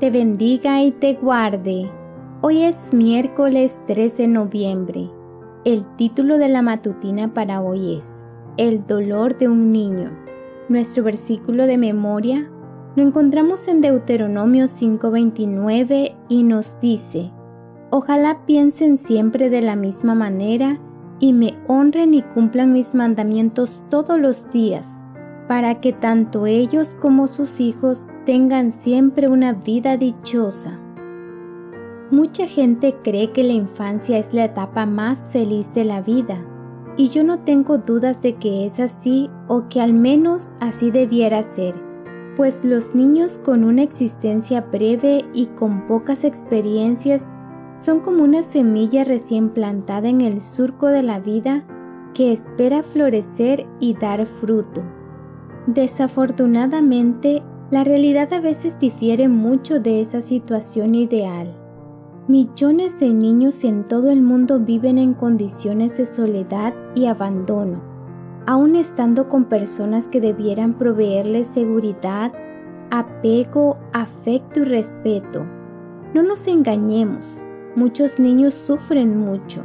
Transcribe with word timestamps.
te 0.00 0.10
bendiga 0.10 0.82
y 0.82 0.92
te 0.92 1.12
guarde. 1.12 1.90
Hoy 2.40 2.62
es 2.62 2.94
miércoles 2.94 3.82
13 3.86 4.22
de 4.22 4.28
noviembre. 4.28 5.10
El 5.66 5.84
título 5.96 6.38
de 6.38 6.48
la 6.48 6.62
matutina 6.62 7.34
para 7.34 7.60
hoy 7.60 7.96
es 7.96 8.24
El 8.56 8.86
dolor 8.86 9.36
de 9.36 9.48
un 9.48 9.72
niño. 9.72 10.10
Nuestro 10.70 11.04
versículo 11.04 11.66
de 11.66 11.76
memoria 11.76 12.50
lo 12.96 13.02
encontramos 13.02 13.68
en 13.68 13.82
Deuteronomio 13.82 14.68
5:29 14.68 16.16
y 16.30 16.44
nos 16.44 16.80
dice, 16.80 17.30
Ojalá 17.90 18.46
piensen 18.46 18.96
siempre 18.96 19.50
de 19.50 19.60
la 19.60 19.76
misma 19.76 20.14
manera 20.14 20.80
y 21.18 21.34
me 21.34 21.58
honren 21.66 22.14
y 22.14 22.22
cumplan 22.22 22.72
mis 22.72 22.94
mandamientos 22.94 23.84
todos 23.90 24.18
los 24.18 24.50
días, 24.50 25.04
para 25.50 25.80
que 25.80 25.92
tanto 25.92 26.46
ellos 26.46 26.94
como 26.94 27.26
sus 27.26 27.58
hijos 27.58 28.08
tengan 28.24 28.70
siempre 28.70 29.28
una 29.28 29.52
vida 29.52 29.96
dichosa. 29.96 30.78
Mucha 32.12 32.46
gente 32.46 32.94
cree 33.02 33.32
que 33.32 33.42
la 33.42 33.54
infancia 33.54 34.16
es 34.16 34.32
la 34.32 34.44
etapa 34.44 34.86
más 34.86 35.32
feliz 35.32 35.74
de 35.74 35.82
la 35.82 36.02
vida, 36.02 36.38
y 36.96 37.08
yo 37.08 37.24
no 37.24 37.40
tengo 37.40 37.78
dudas 37.78 38.22
de 38.22 38.36
que 38.36 38.64
es 38.64 38.78
así 38.78 39.28
o 39.48 39.68
que 39.68 39.80
al 39.80 39.92
menos 39.92 40.52
así 40.60 40.92
debiera 40.92 41.42
ser, 41.42 41.74
pues 42.36 42.64
los 42.64 42.94
niños 42.94 43.36
con 43.38 43.64
una 43.64 43.82
existencia 43.82 44.60
breve 44.60 45.24
y 45.34 45.46
con 45.46 45.88
pocas 45.88 46.22
experiencias 46.22 47.28
son 47.74 47.98
como 47.98 48.22
una 48.22 48.44
semilla 48.44 49.02
recién 49.02 49.48
plantada 49.50 50.10
en 50.10 50.20
el 50.20 50.42
surco 50.42 50.86
de 50.86 51.02
la 51.02 51.18
vida 51.18 51.64
que 52.14 52.30
espera 52.30 52.84
florecer 52.84 53.66
y 53.80 53.94
dar 53.94 54.26
fruto. 54.26 54.99
Desafortunadamente, 55.66 57.42
la 57.70 57.84
realidad 57.84 58.32
a 58.32 58.40
veces 58.40 58.78
difiere 58.78 59.28
mucho 59.28 59.78
de 59.78 60.00
esa 60.00 60.22
situación 60.22 60.94
ideal. 60.94 61.54
Millones 62.28 62.98
de 62.98 63.10
niños 63.10 63.64
en 63.64 63.86
todo 63.86 64.10
el 64.10 64.22
mundo 64.22 64.58
viven 64.58 64.98
en 64.98 65.14
condiciones 65.14 65.98
de 65.98 66.06
soledad 66.06 66.74
y 66.94 67.06
abandono, 67.06 67.82
aun 68.46 68.76
estando 68.76 69.28
con 69.28 69.44
personas 69.44 70.08
que 70.08 70.20
debieran 70.20 70.74
proveerles 70.74 71.46
seguridad, 71.46 72.32
apego, 72.90 73.78
afecto 73.92 74.60
y 74.60 74.64
respeto. 74.64 75.44
No 76.14 76.22
nos 76.22 76.46
engañemos, 76.46 77.44
muchos 77.76 78.18
niños 78.18 78.54
sufren 78.54 79.18
mucho. 79.18 79.62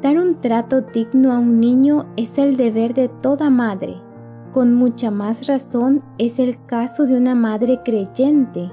Dar 0.00 0.18
un 0.18 0.40
trato 0.40 0.82
digno 0.82 1.32
a 1.32 1.38
un 1.38 1.58
niño 1.58 2.06
es 2.16 2.38
el 2.38 2.56
deber 2.56 2.94
de 2.94 3.08
toda 3.08 3.50
madre. 3.50 4.07
Con 4.52 4.74
mucha 4.74 5.10
más 5.10 5.46
razón 5.46 6.02
es 6.18 6.38
el 6.38 6.64
caso 6.66 7.04
de 7.06 7.16
una 7.16 7.34
madre 7.34 7.80
creyente 7.84 8.70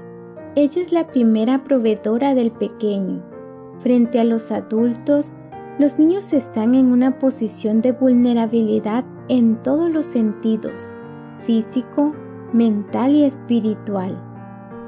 ella 0.56 0.80
es 0.80 0.90
la 0.90 1.06
primera 1.06 1.64
proveedora 1.64 2.34
del 2.34 2.50
pequeño. 2.50 3.22
Frente 3.78 4.18
a 4.18 4.24
los 4.24 4.50
adultos, 4.50 5.36
los 5.78 5.98
niños 5.98 6.32
están 6.32 6.74
en 6.74 6.86
una 6.86 7.18
posición 7.18 7.82
de 7.82 7.92
vulnerabilidad 7.92 9.04
en 9.28 9.62
todos 9.62 9.90
los 9.90 10.06
sentidos, 10.06 10.96
físico, 11.40 12.14
mental 12.54 13.12
y 13.12 13.24
espiritual. 13.24 14.18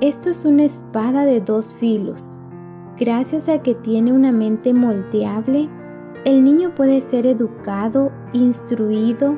Esto 0.00 0.30
es 0.30 0.46
una 0.46 0.64
espada 0.64 1.26
de 1.26 1.42
dos 1.42 1.74
filos. 1.74 2.40
Gracias 2.98 3.50
a 3.50 3.60
que 3.60 3.74
tiene 3.74 4.14
una 4.14 4.32
mente 4.32 4.72
moldeable, 4.72 5.68
el 6.24 6.44
niño 6.44 6.74
puede 6.74 7.02
ser 7.02 7.26
educado, 7.26 8.10
instruido, 8.32 9.36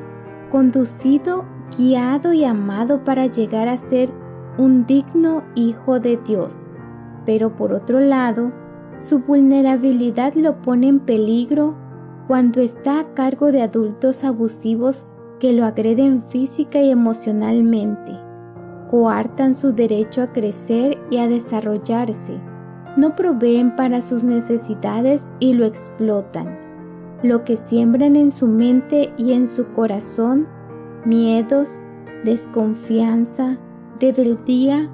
conducido, 0.51 1.45
guiado 1.77 2.33
y 2.33 2.43
amado 2.43 3.03
para 3.03 3.27
llegar 3.27 3.67
a 3.69 3.77
ser 3.77 4.11
un 4.57 4.85
digno 4.85 5.43
hijo 5.55 5.99
de 5.99 6.17
Dios, 6.17 6.73
pero 7.25 7.55
por 7.55 7.73
otro 7.73 7.99
lado, 7.99 8.51
su 8.95 9.19
vulnerabilidad 9.19 10.33
lo 10.35 10.61
pone 10.61 10.89
en 10.89 10.99
peligro 10.99 11.75
cuando 12.27 12.61
está 12.61 12.99
a 12.99 13.13
cargo 13.13 13.51
de 13.51 13.61
adultos 13.61 14.23
abusivos 14.23 15.07
que 15.39 15.53
lo 15.53 15.65
agreden 15.65 16.21
física 16.23 16.79
y 16.79 16.91
emocionalmente, 16.91 18.19
coartan 18.89 19.55
su 19.55 19.73
derecho 19.73 20.21
a 20.21 20.31
crecer 20.31 20.97
y 21.09 21.17
a 21.17 21.27
desarrollarse, 21.27 22.39
no 22.97 23.15
proveen 23.15 23.75
para 23.75 24.01
sus 24.01 24.23
necesidades 24.23 25.31
y 25.39 25.53
lo 25.53 25.65
explotan. 25.65 26.60
Lo 27.23 27.43
que 27.43 27.57
siembran 27.57 28.15
en 28.15 28.31
su 28.31 28.47
mente 28.47 29.13
y 29.17 29.33
en 29.33 29.47
su 29.47 29.67
corazón, 29.73 30.47
miedos, 31.05 31.85
desconfianza, 32.23 33.59
rebeldía, 33.99 34.89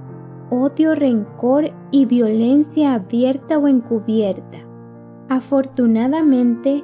odio, 0.50 0.96
rencor 0.96 1.72
y 1.92 2.06
violencia 2.06 2.94
abierta 2.94 3.58
o 3.58 3.68
encubierta. 3.68 4.60
Afortunadamente, 5.30 6.84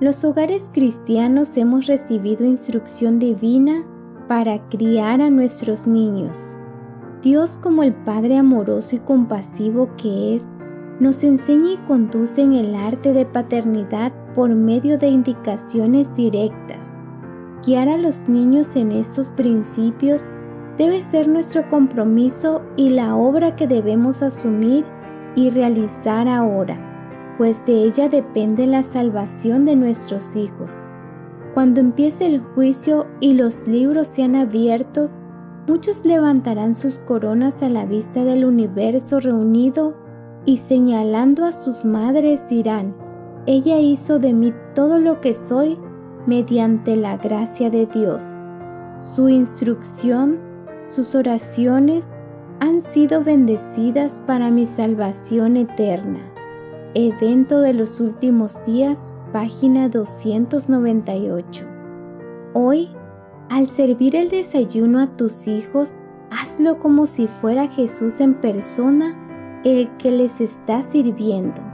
los 0.00 0.24
hogares 0.24 0.70
cristianos 0.72 1.56
hemos 1.56 1.86
recibido 1.86 2.44
instrucción 2.44 3.18
divina 3.18 3.84
para 4.28 4.68
criar 4.68 5.20
a 5.20 5.30
nuestros 5.30 5.86
niños. 5.86 6.56
Dios 7.22 7.58
como 7.58 7.82
el 7.82 7.94
Padre 7.94 8.36
amoroso 8.36 8.96
y 8.96 8.98
compasivo 8.98 9.90
que 9.96 10.34
es, 10.34 10.44
nos 11.00 11.24
enseña 11.24 11.72
y 11.72 11.76
conduce 11.86 12.42
en 12.42 12.52
el 12.52 12.74
arte 12.74 13.12
de 13.12 13.26
paternidad 13.26 14.12
por 14.34 14.50
medio 14.54 14.98
de 14.98 15.08
indicaciones 15.08 16.16
directas. 16.16 16.94
Guiar 17.64 17.88
a 17.88 17.96
los 17.96 18.28
niños 18.28 18.76
en 18.76 18.92
estos 18.92 19.28
principios 19.30 20.30
debe 20.76 21.02
ser 21.02 21.28
nuestro 21.28 21.68
compromiso 21.68 22.62
y 22.76 22.90
la 22.90 23.16
obra 23.16 23.56
que 23.56 23.66
debemos 23.66 24.22
asumir 24.22 24.84
y 25.36 25.50
realizar 25.50 26.28
ahora, 26.28 27.34
pues 27.38 27.64
de 27.66 27.84
ella 27.84 28.08
depende 28.08 28.66
la 28.66 28.82
salvación 28.82 29.64
de 29.64 29.76
nuestros 29.76 30.36
hijos. 30.36 30.88
Cuando 31.54 31.80
empiece 31.80 32.26
el 32.26 32.40
juicio 32.40 33.06
y 33.20 33.34
los 33.34 33.66
libros 33.68 34.08
sean 34.08 34.34
abiertos, 34.34 35.22
muchos 35.68 36.04
levantarán 36.04 36.74
sus 36.74 36.98
coronas 36.98 37.62
a 37.62 37.68
la 37.68 37.86
vista 37.86 38.24
del 38.24 38.44
universo 38.44 39.20
reunido 39.20 39.94
y 40.44 40.58
señalando 40.58 41.44
a 41.44 41.52
sus 41.52 41.84
madres 41.84 42.48
dirán, 42.48 42.94
ella 43.46 43.78
hizo 43.78 44.18
de 44.18 44.32
mí 44.32 44.52
todo 44.74 44.98
lo 44.98 45.20
que 45.20 45.34
soy 45.34 45.78
mediante 46.26 46.96
la 46.96 47.16
gracia 47.16 47.70
de 47.70 47.86
Dios. 47.86 48.40
Su 49.00 49.28
instrucción 49.28 50.38
sus 50.88 51.14
oraciones 51.14 52.14
han 52.60 52.82
sido 52.82 53.24
bendecidas 53.24 54.22
para 54.26 54.50
mi 54.50 54.66
salvación 54.66 55.56
eterna. 55.56 56.20
Evento 56.94 57.60
de 57.60 57.72
los 57.72 58.00
últimos 58.00 58.64
días, 58.64 59.12
página 59.32 59.88
298. 59.88 61.66
Hoy, 62.52 62.90
al 63.48 63.66
servir 63.66 64.14
el 64.14 64.28
desayuno 64.28 65.00
a 65.00 65.16
tus 65.16 65.48
hijos, 65.48 66.00
hazlo 66.30 66.78
como 66.78 67.06
si 67.06 67.26
fuera 67.26 67.66
Jesús 67.66 68.20
en 68.20 68.34
persona 68.34 69.60
el 69.64 69.88
que 69.96 70.10
les 70.10 70.40
está 70.40 70.82
sirviendo. 70.82 71.73